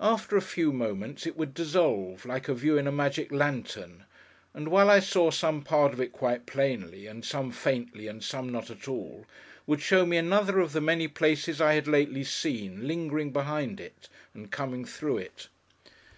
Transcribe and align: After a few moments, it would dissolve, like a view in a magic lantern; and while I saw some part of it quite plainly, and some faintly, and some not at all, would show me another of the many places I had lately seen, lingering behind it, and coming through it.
After 0.00 0.34
a 0.34 0.40
few 0.40 0.72
moments, 0.72 1.26
it 1.26 1.36
would 1.36 1.52
dissolve, 1.52 2.24
like 2.24 2.48
a 2.48 2.54
view 2.54 2.78
in 2.78 2.86
a 2.86 2.90
magic 2.90 3.30
lantern; 3.30 4.04
and 4.54 4.68
while 4.68 4.88
I 4.88 4.98
saw 4.98 5.30
some 5.30 5.60
part 5.60 5.92
of 5.92 6.00
it 6.00 6.10
quite 6.10 6.46
plainly, 6.46 7.06
and 7.06 7.22
some 7.22 7.50
faintly, 7.50 8.06
and 8.08 8.24
some 8.24 8.48
not 8.50 8.70
at 8.70 8.88
all, 8.88 9.26
would 9.66 9.82
show 9.82 10.06
me 10.06 10.16
another 10.16 10.58
of 10.60 10.72
the 10.72 10.80
many 10.80 11.06
places 11.06 11.60
I 11.60 11.74
had 11.74 11.86
lately 11.86 12.24
seen, 12.24 12.86
lingering 12.88 13.30
behind 13.30 13.78
it, 13.78 14.08
and 14.32 14.50
coming 14.50 14.86
through 14.86 15.18
it. 15.18 15.48